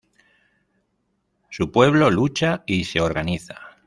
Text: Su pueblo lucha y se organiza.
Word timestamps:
Su 1.51 1.71
pueblo 1.71 2.09
lucha 2.09 2.63
y 2.65 2.85
se 2.85 3.01
organiza. 3.01 3.59